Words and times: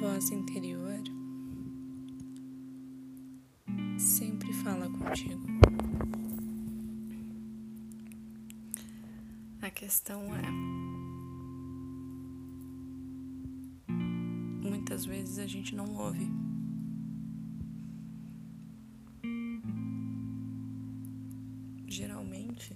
voz 0.00 0.30
interior 0.30 0.98
sempre 3.98 4.50
fala 4.54 4.88
contigo. 4.88 5.44
A 9.60 9.68
questão 9.70 10.22
é: 10.34 10.50
muitas 14.66 15.04
vezes 15.04 15.38
a 15.38 15.46
gente 15.46 15.76
não 15.76 15.94
ouve. 15.94 16.26
Geralmente, 21.86 22.74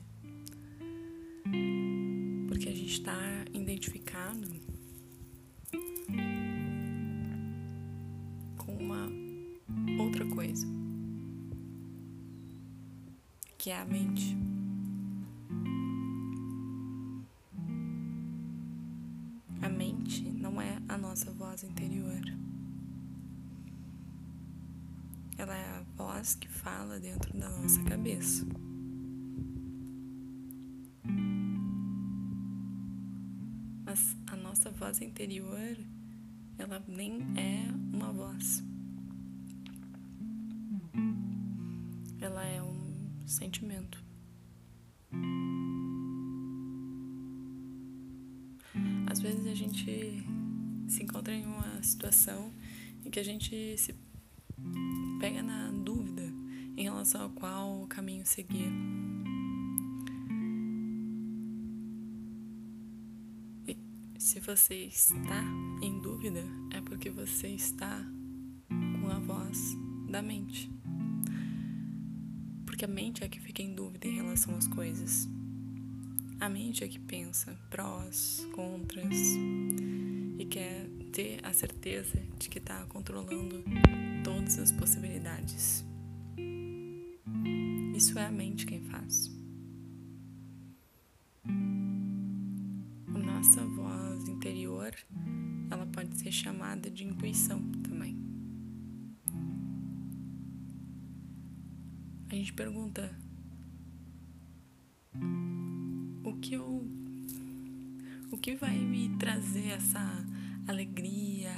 porque 2.48 2.68
a 2.68 2.74
gente 2.74 2.92
está 2.92 3.16
identificado 3.54 4.73
que 13.64 13.70
é 13.70 13.80
a 13.80 13.84
mente. 13.86 14.36
A 19.62 19.70
mente 19.70 20.22
não 20.22 20.60
é 20.60 20.82
a 20.86 20.98
nossa 20.98 21.32
voz 21.32 21.64
interior. 21.64 22.20
Ela 25.38 25.56
é 25.56 25.78
a 25.78 25.82
voz 25.96 26.34
que 26.34 26.46
fala 26.46 27.00
dentro 27.00 27.32
da 27.38 27.48
nossa 27.48 27.82
cabeça. 27.84 28.46
Mas 33.86 34.14
a 34.26 34.36
nossa 34.36 34.70
voz 34.72 35.00
interior, 35.00 35.74
ela 36.58 36.84
nem 36.86 37.18
é 37.34 37.64
uma 37.96 38.12
voz. 38.12 38.62
Sentimento. 43.26 44.02
Às 49.06 49.20
vezes 49.20 49.46
a 49.46 49.54
gente 49.54 50.24
se 50.88 51.02
encontra 51.02 51.32
em 51.32 51.44
uma 51.46 51.82
situação 51.82 52.52
em 53.04 53.10
que 53.10 53.20
a 53.20 53.24
gente 53.24 53.76
se 53.78 53.94
pega 55.20 55.42
na 55.42 55.70
dúvida 55.70 56.22
em 56.76 56.82
relação 56.84 57.26
a 57.26 57.30
qual 57.30 57.86
caminho 57.86 58.26
seguir. 58.26 58.72
E 63.68 63.76
se 64.18 64.40
você 64.40 64.86
está 64.86 65.42
em 65.80 66.00
dúvida, 66.00 66.42
é 66.72 66.80
porque 66.80 67.10
você 67.10 67.48
está 67.48 68.04
com 69.00 69.08
a 69.08 69.18
voz 69.20 69.76
da 70.10 70.20
mente. 70.20 70.70
Porque 72.74 72.86
a 72.86 72.88
mente 72.88 73.22
é 73.22 73.28
que 73.28 73.38
fica 73.38 73.62
em 73.62 73.72
dúvida 73.72 74.08
em 74.08 74.16
relação 74.16 74.56
às 74.56 74.66
coisas. 74.66 75.28
A 76.40 76.48
mente 76.48 76.82
é 76.82 76.88
que 76.88 76.98
pensa 76.98 77.56
prós, 77.70 78.44
contras 78.50 79.16
e 80.36 80.44
quer 80.44 80.88
ter 81.12 81.38
a 81.44 81.52
certeza 81.52 82.20
de 82.36 82.48
que 82.48 82.58
está 82.58 82.84
controlando 82.86 83.62
todas 84.24 84.58
as 84.58 84.72
possibilidades. 84.72 85.84
Isso 87.94 88.18
é 88.18 88.26
a 88.26 88.32
mente 88.32 88.66
quem 88.66 88.80
faz. 88.80 89.30
A 91.46 93.18
nossa 93.18 93.64
voz 93.66 94.28
interior, 94.28 94.92
ela 95.70 95.86
pode 95.86 96.18
ser 96.18 96.32
chamada 96.32 96.90
de 96.90 97.04
intuição 97.04 97.62
pergunta 102.54 103.14
o 106.24 106.34
que 106.40 106.54
eu 106.54 106.88
o 108.30 108.38
que 108.38 108.56
vai 108.56 108.76
me 108.76 109.16
trazer 109.16 109.68
essa 109.68 110.00
alegria, 110.66 111.52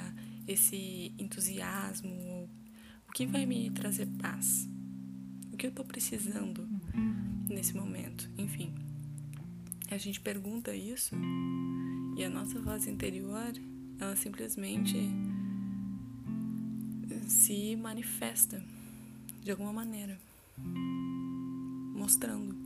esse 0.47 1.15
entusiasmo, 1.19 2.51
o 3.09 3.13
que 3.13 3.27
vai 3.27 3.47
me 3.47 3.71
trazer 3.71 4.07
paz? 4.19 4.69
O 5.53 5.57
que 5.57 5.67
eu 5.67 5.71
estou 5.71 5.85
precisando 5.85 6.69
nesse 7.49 7.75
momento? 7.75 8.31
Enfim, 8.37 8.75
a 9.91 9.97
gente 9.97 10.21
pergunta 10.21 10.75
isso 10.75 11.15
e 12.17 12.25
a 12.25 12.29
nossa 12.29 12.61
voz 12.61 12.87
interior, 12.87 13.53
ela 13.99 14.17
simplesmente 14.17 14.97
se 17.27 17.75
manifesta 17.77 18.63
de 19.43 19.51
alguma 19.51 19.73
maneira, 19.73 20.19
mostrando. 21.95 22.57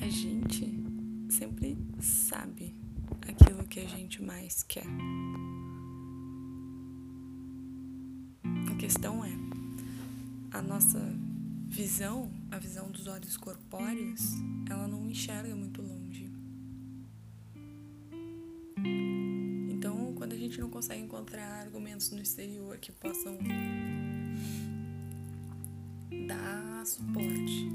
A 0.00 0.08
gente 0.08 0.66
sempre 1.28 1.78
sabe 2.00 2.74
aquilo 3.28 3.66
que 3.66 3.80
a 3.80 3.86
gente 3.86 4.22
mais 4.22 4.62
quer. 4.62 4.86
A 8.70 8.74
questão 8.76 9.24
é, 9.24 9.32
a 10.52 10.60
nossa 10.60 10.98
visão, 11.66 12.30
a 12.50 12.58
visão 12.58 12.90
dos 12.90 13.06
olhos 13.06 13.36
corpóreos, 13.36 14.34
ela 14.68 14.88
não 14.88 15.08
enxerga 15.08 15.54
muito 15.54 15.80
longe. 15.80 16.30
Então, 19.70 20.14
quando 20.14 20.32
a 20.32 20.36
gente 20.36 20.60
não 20.60 20.68
consegue 20.68 21.00
encontrar 21.00 21.60
argumentos 21.60 22.10
no 22.10 22.20
exterior 22.20 22.76
que 22.78 22.90
possam 22.90 23.38
dar 26.80 26.86
suporte 26.86 27.70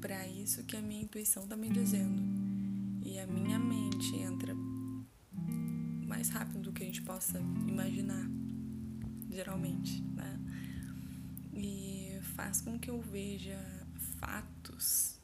para 0.00 0.26
isso 0.28 0.64
que 0.64 0.76
a 0.76 0.80
minha 0.80 1.02
intuição 1.02 1.42
está 1.42 1.56
me 1.56 1.68
dizendo. 1.68 2.22
E 3.04 3.18
a 3.18 3.26
minha 3.26 3.58
mente 3.58 4.16
entra 4.16 4.54
mais 6.06 6.30
rápido 6.30 6.62
do 6.62 6.72
que 6.72 6.82
a 6.82 6.86
gente 6.86 7.02
possa 7.02 7.38
imaginar, 7.66 8.24
geralmente, 9.30 10.02
né? 10.14 10.40
E 11.52 12.18
faz 12.34 12.62
com 12.62 12.78
que 12.78 12.88
eu 12.88 13.00
veja 13.02 13.58
fatos, 14.18 15.20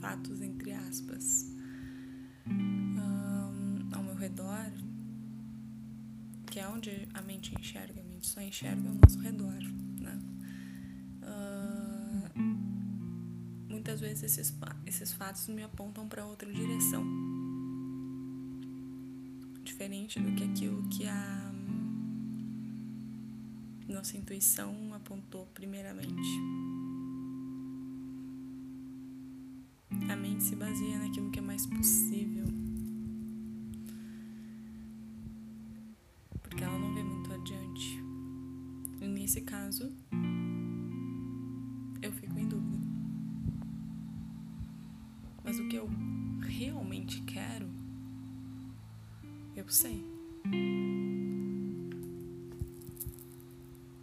fatos 0.00 0.40
entre 0.40 0.72
aspas, 0.72 1.46
um, 2.48 3.88
ao 3.92 4.02
meu 4.02 4.14
redor, 4.16 4.72
que 6.46 6.58
é 6.58 6.66
onde 6.68 7.08
a 7.14 7.22
mente 7.22 7.54
enxerga, 7.54 8.00
a 8.00 8.04
mente 8.04 8.26
só 8.26 8.40
enxerga 8.40 8.88
ao 8.88 8.94
nosso 8.96 9.20
redor, 9.20 9.69
muitas 14.00 14.20
vezes 14.20 14.38
esses, 14.38 14.58
esses 14.86 15.12
fatos 15.12 15.46
me 15.48 15.62
apontam 15.62 16.08
para 16.08 16.24
outra 16.24 16.50
direção. 16.50 17.04
Diferente 19.62 20.18
do 20.18 20.34
que 20.34 20.44
aquilo 20.44 20.88
que 20.88 21.06
a 21.06 21.52
nossa 23.88 24.16
intuição 24.16 24.94
apontou 24.94 25.46
primeiramente. 25.46 26.28
A 30.10 30.16
mente 30.16 30.44
se 30.44 30.56
baseia 30.56 30.98
naquilo 30.98 31.30
que 31.30 31.38
é 31.38 31.42
mais 31.42 31.66
possível. 31.66 32.46
Porque 36.42 36.64
ela 36.64 36.78
não 36.78 36.94
vê 36.94 37.02
muito 37.02 37.32
adiante. 37.32 38.02
E 39.00 39.06
nesse 39.06 39.42
caso, 39.42 39.92
sei. 49.70 50.04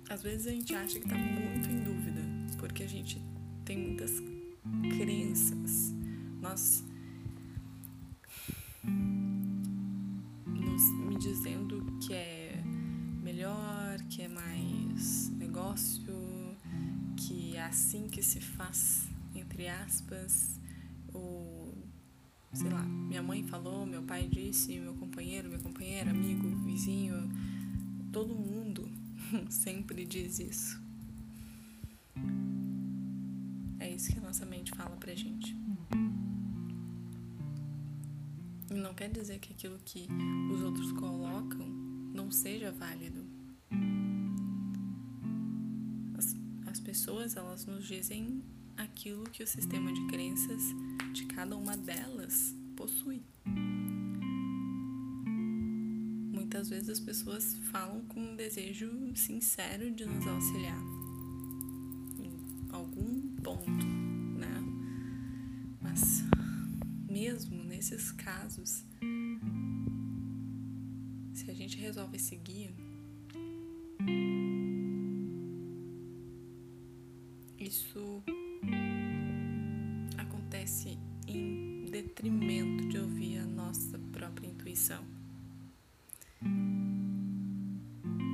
Às 0.09 0.23
vezes 0.23 0.47
a 0.47 0.51
gente 0.51 0.73
acha 0.73 0.99
que 0.99 1.07
tá 1.07 1.15
muito 1.15 1.69
em 1.69 1.83
dúvida, 1.83 2.21
porque 2.57 2.83
a 2.83 2.87
gente 2.87 3.21
tem 3.65 3.77
muitas 3.77 4.11
crenças. 4.97 5.93
Nós 6.41 6.83
nos 10.45 10.91
me 11.05 11.17
dizendo 11.17 11.85
que 11.99 12.13
é 12.13 12.63
melhor, 13.21 13.99
que 14.09 14.21
é 14.21 14.27
mais 14.29 15.29
negócio, 15.31 16.15
que 17.17 17.57
é 17.57 17.63
assim 17.63 18.07
que 18.07 18.23
se 18.23 18.39
faz, 18.39 19.07
entre 19.35 19.67
aspas, 19.67 20.59
ou 21.13 21.66
sei 22.57 22.71
lá, 22.71 22.81
minha 22.81 23.21
mãe 23.21 23.43
falou, 23.43 23.85
meu 23.85 24.01
pai 24.01 24.27
disse, 24.27 24.79
meu 24.79 24.95
companheiro, 24.95 25.47
minha 25.47 25.61
companheira, 25.61 26.09
amigo, 26.09 26.49
vizinho, 26.65 27.29
todo 28.11 28.33
mundo 28.33 28.89
sempre 29.47 30.03
diz 30.03 30.39
isso. 30.39 30.81
É 33.79 33.93
isso 33.93 34.11
que 34.11 34.17
a 34.17 34.21
nossa 34.21 34.43
mente 34.43 34.71
fala 34.71 34.95
pra 34.95 35.13
gente. 35.13 35.55
Não 38.71 38.95
quer 38.95 39.11
dizer 39.11 39.37
que 39.37 39.53
aquilo 39.53 39.77
que 39.85 40.07
os 40.51 40.61
outros 40.63 40.91
colocam 40.93 41.67
não 42.11 42.31
seja 42.31 42.71
válido. 42.71 43.23
As, 46.17 46.35
as 46.71 46.79
pessoas, 46.79 47.35
elas 47.35 47.67
nos 47.67 47.85
dizem 47.85 48.43
aquilo 48.75 49.25
que 49.29 49.43
o 49.43 49.47
sistema 49.47 49.93
de 49.93 50.07
crenças 50.07 50.63
cada 51.37 51.55
uma 51.55 51.77
delas 51.77 52.55
possui. 52.75 53.21
Muitas 56.33 56.67
vezes 56.67 56.89
as 56.89 56.99
pessoas 56.99 57.55
falam 57.71 58.03
com 58.05 58.19
um 58.19 58.35
desejo 58.35 58.89
sincero 59.15 59.91
de 59.91 60.03
nos 60.03 60.25
auxiliar 60.25 60.81
em 62.17 62.71
algum 62.71 63.35
ponto, 63.43 63.85
né? 64.35 64.63
Mas 65.79 66.23
mesmo 67.07 67.63
nesses 67.63 68.11
casos, 68.11 68.83
se 71.35 71.51
a 71.51 71.53
gente 71.53 71.77
resolve 71.77 72.17
seguir, 72.17 72.73
detrimento 82.01 82.87
de 82.87 82.99
ouvir 82.99 83.39
a 83.39 83.45
nossa 83.45 83.97
própria 84.11 84.47
intuição. 84.47 85.03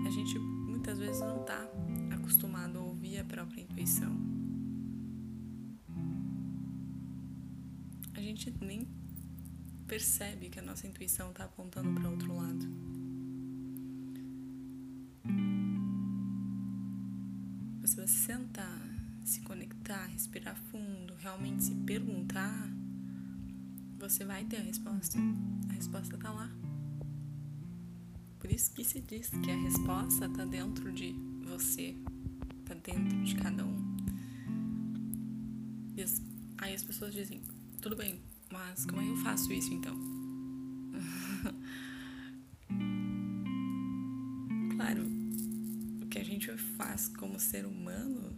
A 0.05 0.09
gente 0.09 0.37
muitas 0.39 0.99
vezes 0.99 1.21
não 1.21 1.41
está 1.41 1.65
acostumado 2.11 2.77
a 2.77 2.81
ouvir 2.81 3.19
a 3.19 3.23
própria 3.23 3.61
intuição. 3.61 4.13
A 8.13 8.21
gente 8.21 8.53
nem 8.61 8.87
percebe 9.87 10.49
que 10.49 10.59
a 10.59 10.61
nossa 10.61 10.85
intuição 10.85 11.29
está 11.29 11.45
apontando 11.45 11.93
para 11.93 12.09
outro 12.09 12.35
lado. 12.35 12.65
Se 17.85 17.95
você 17.95 18.07
sentar, 18.07 18.81
se 19.23 19.41
conectar, 19.41 20.07
respirar 20.07 20.55
fundo, 20.71 21.13
realmente 21.15 21.63
se 21.63 21.75
perguntar, 21.75 22.72
você 24.03 24.23
vai 24.25 24.43
ter 24.43 24.57
a 24.57 24.61
resposta. 24.61 25.17
A 25.69 25.73
resposta 25.73 26.15
está 26.15 26.29
lá. 26.29 26.51
Por 28.37 28.51
isso 28.51 28.73
que 28.73 28.83
se 28.83 28.99
diz 28.99 29.29
que 29.29 29.49
a 29.49 29.55
resposta 29.55 30.25
está 30.25 30.43
dentro 30.43 30.91
de 30.91 31.15
você, 31.45 31.95
está 32.59 32.73
dentro 32.73 33.23
de 33.23 33.33
cada 33.35 33.65
um. 33.65 33.95
As, 36.03 36.21
aí 36.57 36.73
as 36.73 36.83
pessoas 36.83 37.13
dizem, 37.13 37.41
tudo 37.81 37.95
bem, 37.95 38.19
mas 38.51 38.85
como 38.85 39.01
é 39.01 39.05
que 39.05 39.11
eu 39.11 39.17
faço 39.17 39.53
isso 39.53 39.73
então? 39.73 39.95
claro, 44.75 45.05
o 46.01 46.07
que 46.07 46.19
a 46.19 46.25
gente 46.25 46.51
faz 46.75 47.07
como 47.07 47.39
ser 47.39 47.65
humano, 47.65 48.35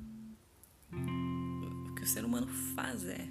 o 0.92 1.96
que 1.96 2.04
o 2.04 2.08
ser 2.08 2.24
humano 2.24 2.46
faz 2.76 3.04
é 3.06 3.28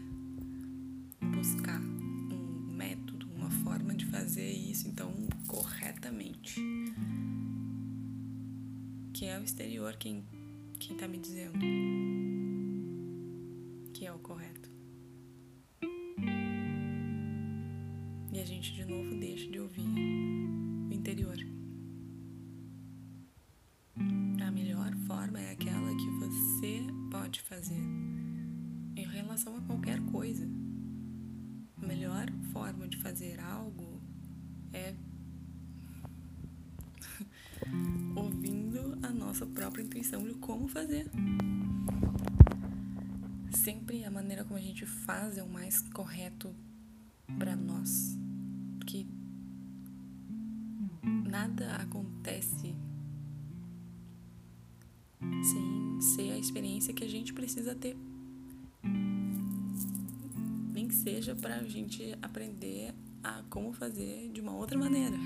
corretamente. 6.05 6.61
Que 9.13 9.27
é 9.27 9.39
o 9.39 9.43
exterior 9.43 9.97
quem 9.97 10.25
quem 10.79 10.97
tá 10.97 11.09
me 11.09 11.19
dizendo 11.19 11.59
que 13.95 14.05
é 14.05 14.13
o 14.13 14.19
correto. 14.19 14.69
E 18.33 18.41
a 18.41 18.45
gente 18.45 18.75
de 18.75 18.85
novo 18.85 19.19
deixa 19.19 19.49
de 19.51 19.61
ouvir 19.61 19.87
o 20.91 20.93
interior. 20.93 21.37
A 24.45 24.51
melhor 24.51 24.93
forma 25.07 25.41
é 25.41 25.53
aquela 25.53 25.97
que 25.97 26.11
você 26.19 26.81
pode 27.11 27.41
fazer 27.43 27.81
em 28.97 29.07
relação 29.07 29.57
a 29.57 29.61
qualquer 29.63 30.01
coisa. 30.11 30.47
A 31.81 31.87
melhor 31.87 32.27
forma 32.53 32.89
de 32.89 32.97
fazer 32.99 33.39
algo 33.41 34.03
é 34.73 34.93
ouvindo 39.45 39.47
a 39.47 39.47
nossa 39.47 39.47
própria 39.47 39.83
intuição 39.83 40.23
de 40.25 40.35
como 40.35 40.67
fazer. 40.69 41.11
Sempre 43.51 44.05
a 44.05 44.11
maneira 44.11 44.45
como 44.45 44.59
a 44.59 44.63
gente 44.63 44.87
faz 44.87 45.37
é 45.37 45.43
o 45.43 45.49
mais 45.49 45.81
correto 45.91 46.55
para 47.39 47.55
nós 47.55 48.19
que 48.87 49.07
nada 51.03 51.77
acontece 51.77 52.75
sem 55.43 56.01
ser 56.01 56.33
a 56.33 56.39
experiência 56.39 56.93
que 56.93 57.05
a 57.05 57.09
gente 57.09 57.33
precisa 57.33 57.75
ter. 57.75 57.97
Nem 60.73 60.89
que 60.89 60.95
seja 60.95 61.35
para 61.35 61.57
a 61.57 61.65
gente 61.65 62.17
aprender 62.21 62.95
a 63.23 63.43
como 63.49 63.73
fazer 63.73 64.31
de 64.33 64.41
uma 64.41 64.55
outra 64.55 64.79
maneira 64.79 65.17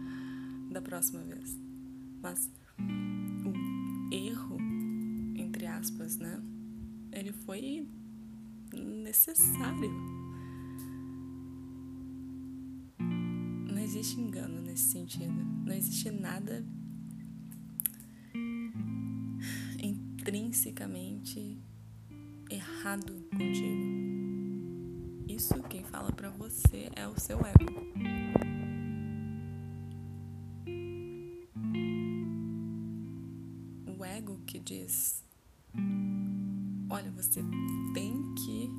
da 0.70 0.80
próxima 0.80 1.20
vez. 1.22 1.58
Mas 2.22 2.50
aspas, 5.84 6.18
né? 6.18 6.42
Ele 7.12 7.32
foi 7.32 7.86
necessário 8.72 10.24
existe 13.84 14.18
engano 14.18 14.60
nesse 14.62 14.90
sentido. 14.90 15.32
Não 15.64 15.72
existe 15.72 16.10
nada 16.10 16.64
intrinsecamente 19.78 21.58
errado 22.50 23.24
contigo. 23.30 24.04
Isso 25.28 25.62
quem 25.64 25.84
fala 25.84 26.10
para 26.12 26.30
você 26.30 26.90
é 26.96 27.06
o 27.06 27.18
seu 27.20 27.38
ego. 27.38 27.64
O 33.98 34.04
ego 34.04 34.40
que 34.46 34.58
diz: 34.58 35.23
Olha, 36.88 37.10
você 37.10 37.40
tem 37.92 38.34
que. 38.34 38.70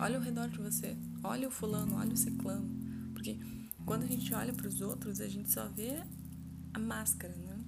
Olha 0.00 0.16
ao 0.16 0.22
redor 0.22 0.48
de 0.48 0.58
você. 0.58 0.96
Olha 1.22 1.48
o 1.48 1.50
fulano, 1.50 1.96
olha 1.96 2.12
o 2.12 2.16
ciclano. 2.16 2.68
Porque 3.12 3.38
quando 3.84 4.04
a 4.04 4.06
gente 4.06 4.32
olha 4.34 4.52
para 4.52 4.68
os 4.68 4.80
outros, 4.80 5.20
a 5.20 5.28
gente 5.28 5.50
só 5.50 5.66
vê 5.68 6.02
a 6.72 6.78
máscara, 6.78 7.34
né? 7.34 7.58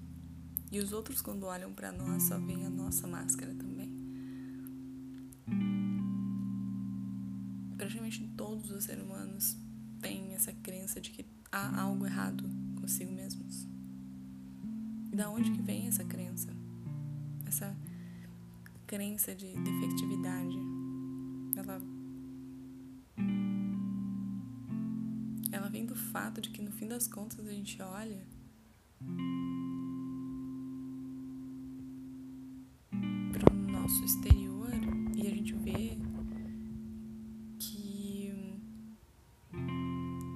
E 0.70 0.78
os 0.78 0.92
outros, 0.92 1.20
quando 1.20 1.44
olham 1.46 1.72
para 1.72 1.90
nós, 1.90 2.24
só 2.24 2.38
veem 2.38 2.64
a 2.64 2.70
nossa 2.70 3.06
máscara 3.06 3.52
também. 3.54 3.90
Praticamente 7.76 8.28
todos 8.36 8.70
os 8.70 8.84
seres 8.84 9.02
humanos 9.02 9.56
têm 10.00 10.32
essa 10.34 10.52
crença 10.52 11.00
de 11.00 11.10
que 11.10 11.26
há 11.50 11.80
algo 11.80 12.06
errado 12.06 12.44
consigo 12.80 13.12
mesmos. 13.12 13.66
E 15.12 15.16
da 15.16 15.28
onde 15.28 15.50
que 15.50 15.62
vem 15.62 15.88
essa 15.88 16.04
crença? 16.04 16.54
Essa 17.46 17.76
crença 18.90 19.32
de 19.36 19.46
defectividade. 19.46 20.58
Ela 25.52 25.68
vem 25.68 25.86
do 25.86 25.94
fato 25.94 26.40
de 26.40 26.50
que 26.50 26.60
no 26.60 26.72
fim 26.72 26.88
das 26.88 27.06
contas 27.06 27.46
a 27.46 27.52
gente 27.52 27.80
olha 27.80 28.26
para 33.30 33.54
o 33.54 33.56
nosso 33.70 34.04
exterior 34.04 34.72
e 35.14 35.28
a 35.28 35.30
gente 35.30 35.54
vê 35.54 35.96
que 37.60 38.34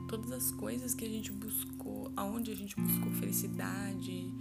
todas 0.08 0.30
as 0.30 0.52
coisas 0.52 0.94
que 0.94 1.04
a 1.04 1.08
gente 1.08 1.32
buscou, 1.32 2.12
aonde 2.14 2.52
a 2.52 2.54
gente 2.54 2.76
buscou 2.76 3.10
felicidade, 3.14 4.32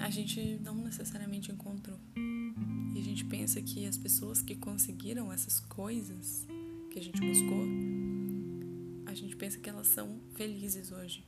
a 0.00 0.10
gente 0.10 0.58
não 0.62 0.74
necessariamente 0.76 1.50
encontrou. 1.52 1.98
E 2.94 2.98
a 2.98 3.02
gente 3.02 3.24
pensa 3.24 3.60
que 3.60 3.86
as 3.86 3.96
pessoas 3.96 4.42
que 4.42 4.54
conseguiram 4.54 5.32
essas 5.32 5.60
coisas 5.60 6.46
que 6.90 6.98
a 6.98 7.02
gente 7.02 7.20
buscou 7.20 7.66
gente 9.18 9.36
pensa 9.36 9.58
que 9.58 9.68
elas 9.68 9.88
são 9.88 10.20
felizes 10.34 10.92
hoje, 10.92 11.24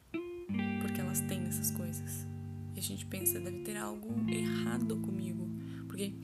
porque 0.81 1.01
elas 1.01 1.21
têm 1.21 1.43
essas 1.43 1.71
coisas. 1.73 2.27
E 2.75 2.79
a 2.79 2.83
gente 2.83 3.05
pensa, 3.07 3.41
deve 3.41 3.59
ter 3.61 3.77
algo 3.77 4.09
errado 4.31 4.97
comigo, 4.99 5.49
porque 5.87 6.15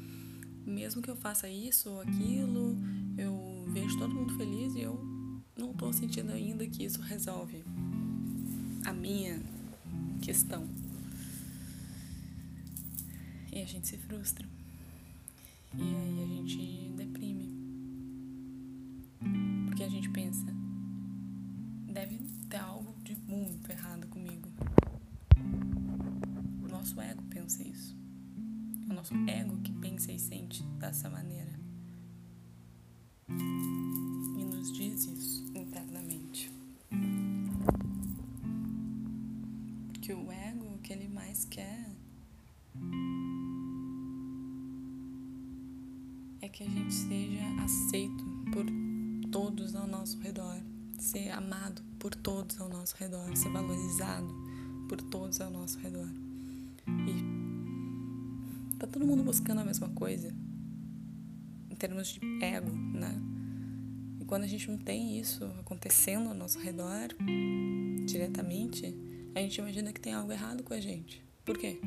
mesmo 0.65 1.03
que 1.03 1.11
eu 1.11 1.17
faça 1.17 1.49
isso 1.49 1.91
ou 1.91 2.01
aquilo, 2.01 2.77
eu 3.19 3.65
vejo 3.73 3.99
todo 3.99 4.15
mundo 4.15 4.37
feliz 4.37 4.75
e 4.75 4.83
eu 4.83 4.99
não 5.57 5.73
tô 5.75 5.93
sentindo 5.93 6.31
ainda 6.31 6.67
que 6.67 6.85
isso 6.85 7.01
resolve 7.03 7.65
a 8.85 8.93
minha 8.93 9.43
questão. 10.23 10.69
E 13.57 13.63
a 13.63 13.65
gente 13.65 13.89
se 13.89 13.97
frustra. 13.97 14.47
E 15.75 15.81
aí 15.81 16.23
a 16.23 16.27
gente 16.27 16.93
deprime. 16.95 17.57
Porque 19.65 19.83
a 19.83 19.89
gente 19.89 20.11
pensa, 20.11 20.45
deve 21.91 22.19
ter 22.51 22.59
algo 22.59 22.95
de 23.03 23.17
muito 23.17 23.71
errado 23.71 24.07
comigo. 24.09 24.47
O 26.63 26.69
nosso 26.69 27.01
ego 27.01 27.23
pensa 27.31 27.67
isso. 27.67 27.97
É 28.91 28.93
o 28.93 28.95
nosso 28.95 29.15
ego 29.27 29.57
que 29.63 29.73
pensa 29.73 30.13
e 30.13 30.19
sente 30.19 30.63
dessa 30.79 31.09
maneira. 31.09 31.66
Que 46.57 46.65
a 46.65 46.69
gente 46.71 46.95
seja 46.95 47.43
aceito 47.63 48.25
por 48.51 48.65
todos 49.31 49.77
ao 49.77 49.87
nosso 49.87 50.19
redor, 50.21 50.59
ser 50.99 51.29
amado 51.29 51.83
por 51.99 52.15
todos 52.15 52.59
ao 52.59 52.67
nosso 52.67 52.97
redor, 52.97 53.37
ser 53.37 53.51
valorizado 53.51 54.35
por 54.89 55.03
todos 55.03 55.39
ao 55.39 55.51
nosso 55.51 55.79
redor. 55.81 56.09
E 56.89 58.79
tá 58.79 58.87
todo 58.87 59.05
mundo 59.05 59.23
buscando 59.23 59.61
a 59.61 59.65
mesma 59.67 59.91
coisa 59.91 60.35
em 61.71 61.75
termos 61.77 62.09
de 62.09 62.21
ego, 62.43 62.71
né? 62.71 63.15
E 64.19 64.25
quando 64.25 64.45
a 64.45 64.49
gente 64.49 64.71
não 64.71 64.79
tem 64.79 65.21
isso 65.21 65.45
acontecendo 65.61 66.31
ao 66.31 66.35
nosso 66.35 66.59
redor 66.59 67.09
diretamente, 68.07 68.97
a 69.35 69.41
gente 69.41 69.59
imagina 69.59 69.93
que 69.93 70.01
tem 70.01 70.15
algo 70.15 70.33
errado 70.33 70.63
com 70.63 70.73
a 70.73 70.81
gente. 70.81 71.23
Por 71.45 71.59
quê? 71.59 71.79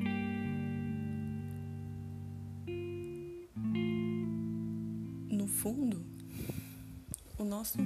Nosso 7.60 7.78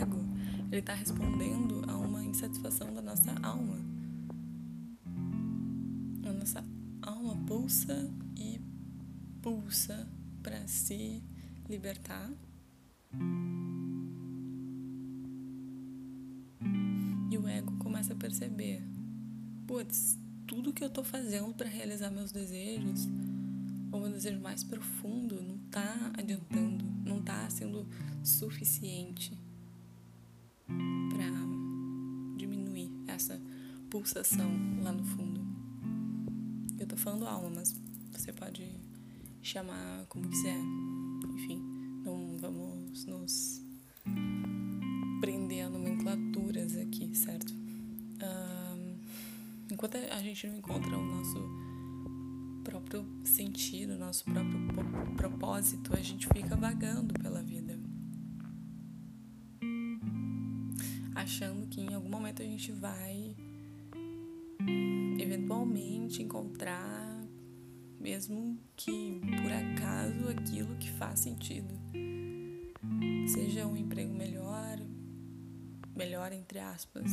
ego, 0.00 0.24
ele 0.72 0.80
está 0.80 0.94
respondendo 0.94 1.84
a 1.86 1.98
uma 1.98 2.24
insatisfação 2.24 2.94
da 2.94 3.02
nossa 3.02 3.30
alma. 3.42 3.76
A 6.26 6.32
nossa 6.32 6.64
alma 7.02 7.36
pulsa 7.46 8.10
e 8.38 8.58
pulsa 9.42 10.08
para 10.42 10.66
se 10.66 11.22
libertar. 11.68 12.30
E 17.30 17.36
o 17.36 17.46
ego 17.46 17.76
começa 17.76 18.14
a 18.14 18.16
perceber: 18.16 18.82
putz, 19.66 20.18
tudo 20.46 20.72
que 20.72 20.82
eu 20.82 20.88
estou 20.88 21.04
fazendo 21.04 21.52
para 21.52 21.68
realizar 21.68 22.10
meus 22.10 22.32
desejos, 22.32 23.06
ou 23.90 24.00
meu 24.00 24.10
desejo 24.10 24.40
mais 24.40 24.62
profundo, 24.64 25.40
não 25.42 25.56
está 25.66 26.12
adiantando, 26.16 26.84
não 27.04 27.18
está 27.20 27.48
sendo 27.50 27.86
suficiente 28.22 29.36
para 30.66 31.30
diminuir 32.36 32.90
essa 33.06 33.40
pulsação 33.90 34.50
lá 34.82 34.92
no 34.92 35.04
fundo. 35.04 35.40
Eu 36.78 36.86
tô 36.86 36.96
falando 36.96 37.26
alma, 37.26 37.50
mas 37.50 37.74
você 38.12 38.32
pode 38.32 38.70
chamar 39.42 40.04
como 40.08 40.28
quiser. 40.28 40.58
Enfim, 41.34 41.60
não 42.04 42.36
vamos 42.38 43.04
nos 43.06 43.62
prender 45.20 45.66
a 45.66 45.70
nomenclaturas 45.70 46.76
aqui, 46.76 47.14
certo? 47.14 47.52
Enquanto 49.70 49.96
a 49.96 50.22
gente 50.22 50.46
não 50.46 50.58
encontra 50.58 50.98
o 50.98 51.04
nosso 51.04 51.38
próprio 52.68 53.06
sentido, 53.24 53.96
nosso 53.96 54.24
próprio 54.24 54.58
propósito, 55.16 55.96
a 55.96 56.00
gente 56.02 56.28
fica 56.28 56.54
vagando 56.54 57.14
pela 57.14 57.42
vida. 57.42 57.78
Achando 61.14 61.66
que 61.66 61.80
em 61.80 61.94
algum 61.94 62.10
momento 62.10 62.42
a 62.42 62.44
gente 62.44 62.70
vai 62.72 63.34
eventualmente 65.18 66.22
encontrar, 66.22 67.26
mesmo 67.98 68.58
que 68.76 69.18
por 69.42 69.50
acaso, 69.50 70.28
aquilo 70.28 70.76
que 70.76 70.90
faz 70.90 71.20
sentido. 71.20 71.74
Seja 73.28 73.66
um 73.66 73.78
emprego 73.78 74.12
melhor, 74.12 74.78
melhor 75.96 76.32
entre 76.32 76.58
aspas, 76.58 77.10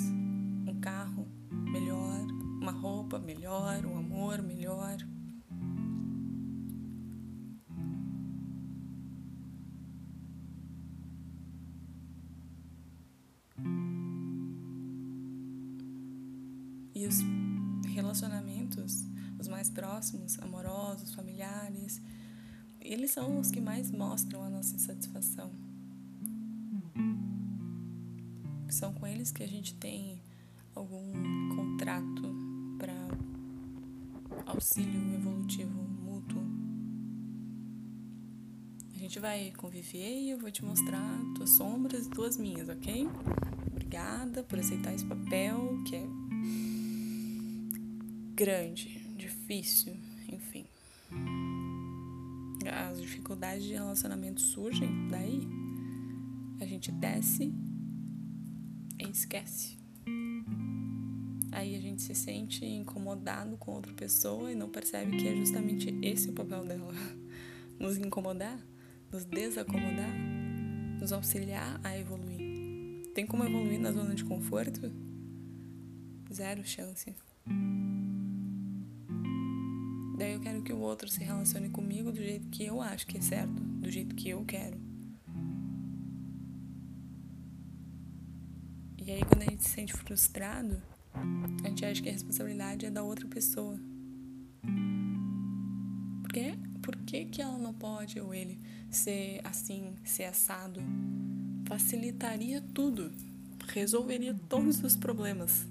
um 0.67 0.79
carro 0.81 1.25
melhor, 1.49 2.27
uma 2.61 2.71
roupa 2.71 3.17
melhor, 3.19 3.85
um 3.85 3.97
amor 3.97 4.41
melhor. 4.41 4.97
Relacionamentos, 18.05 19.03
os 19.39 19.47
mais 19.47 19.69
próximos, 19.69 20.37
amorosos, 20.39 21.13
familiares, 21.13 22.01
eles 22.79 23.11
são 23.11 23.39
os 23.39 23.49
que 23.49 23.59
mais 23.59 23.91
mostram 23.91 24.43
a 24.43 24.49
nossa 24.49 24.75
insatisfação. 24.75 25.51
São 28.69 28.93
com 28.93 29.07
eles 29.07 29.31
que 29.31 29.41
a 29.41 29.47
gente 29.47 29.73
tem 29.75 30.21
algum 30.75 31.55
contrato 31.55 32.23
para 32.77 32.93
auxílio 34.45 35.15
evolutivo 35.15 35.81
mútuo. 35.81 36.43
A 38.93 38.97
gente 38.97 39.17
vai 39.19 39.51
conviver 39.57 40.21
e 40.21 40.29
eu 40.29 40.37
vou 40.37 40.51
te 40.51 40.63
mostrar 40.63 41.19
tuas 41.35 41.51
sombras 41.51 42.05
e 42.05 42.09
tuas 42.09 42.37
minhas, 42.37 42.69
ok? 42.69 43.07
Obrigada 43.71 44.43
por 44.43 44.59
aceitar 44.59 44.93
esse 44.93 45.05
papel 45.05 45.81
que 45.85 45.95
é 45.95 46.24
grande, 48.35 48.99
difícil, 49.15 49.95
enfim. 50.27 50.65
As 52.69 52.99
dificuldades 52.99 53.63
de 53.63 53.73
relacionamento 53.73 54.41
surgem 54.41 55.07
daí. 55.09 55.47
A 56.59 56.65
gente 56.65 56.91
desce 56.91 57.53
e 58.99 59.09
esquece. 59.09 59.77
Aí 61.51 61.75
a 61.75 61.79
gente 61.79 62.01
se 62.01 62.13
sente 62.13 62.65
incomodado 62.65 63.55
com 63.57 63.71
outra 63.71 63.93
pessoa 63.93 64.51
e 64.51 64.55
não 64.55 64.69
percebe 64.69 65.15
que 65.15 65.27
é 65.27 65.35
justamente 65.37 65.97
esse 66.01 66.29
o 66.29 66.33
papel 66.33 66.65
dela: 66.65 66.93
nos 67.79 67.97
incomodar, 67.97 68.59
nos 69.13 69.23
desacomodar, 69.23 70.13
nos 70.99 71.13
auxiliar 71.13 71.79
a 71.81 71.97
evoluir. 71.97 73.13
Tem 73.13 73.25
como 73.25 73.45
evoluir 73.45 73.79
na 73.79 73.93
zona 73.93 74.13
de 74.13 74.25
conforto? 74.25 74.91
Zero 76.33 76.65
chance. 76.65 77.15
Daí 80.17 80.33
eu 80.33 80.39
quero 80.39 80.61
que 80.61 80.71
o 80.71 80.79
outro 80.79 81.09
se 81.09 81.21
relacione 81.21 81.69
comigo 81.69 82.11
do 82.11 82.17
jeito 82.17 82.47
que 82.47 82.63
eu 82.63 82.81
acho 82.81 83.05
que 83.05 83.17
é 83.17 83.21
certo, 83.21 83.61
do 83.61 83.91
jeito 83.91 84.15
que 84.15 84.29
eu 84.29 84.45
quero. 84.45 84.79
E 89.05 89.11
aí 89.11 89.23
quando 89.25 89.41
a 89.41 89.45
gente 89.45 89.63
se 89.63 89.69
sente 89.69 89.93
frustrado, 89.93 90.81
a 91.63 91.67
gente 91.67 91.85
acha 91.85 92.01
que 92.01 92.09
a 92.09 92.13
responsabilidade 92.13 92.85
é 92.85 92.89
da 92.89 93.03
outra 93.03 93.27
pessoa. 93.27 93.77
Por 96.21 96.31
quê? 96.31 96.57
Por 96.81 96.95
que, 96.97 97.25
que 97.25 97.41
ela 97.41 97.57
não 97.57 97.73
pode, 97.73 98.19
ou 98.19 98.33
ele, 98.33 98.59
ser 98.89 99.41
assim, 99.43 99.95
ser 100.03 100.25
assado? 100.25 100.81
Facilitaria 101.67 102.61
tudo, 102.73 103.11
resolveria 103.67 104.33
todos 104.47 104.81
os 104.83 104.95
problemas. 104.95 105.67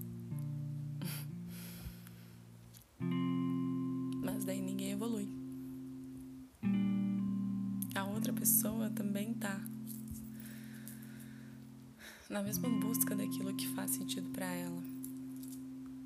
Na 12.34 12.42
mesma 12.42 12.68
busca 12.68 13.14
daquilo 13.14 13.54
que 13.54 13.68
faz 13.68 13.92
sentido 13.92 14.28
para 14.30 14.52
ela. 14.52 14.82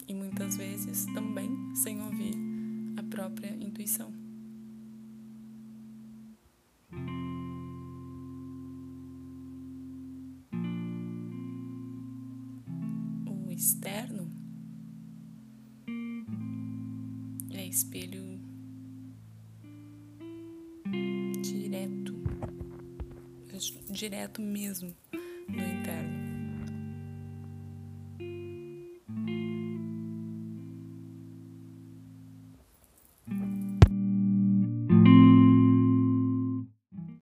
E 0.06 0.12
muitas 0.12 0.58
vezes 0.58 1.06
também 1.14 1.48
sem 1.74 2.02
ouvir 2.02 2.34
a 2.98 3.02
própria 3.02 3.48
intuição. 3.48 4.12
O 13.26 13.50
externo 13.50 14.30
é 17.52 17.66
espelho 17.66 18.38
direto 23.90 24.42
mesmo 24.42 24.94
no 25.48 25.64
interno. 25.64 25.97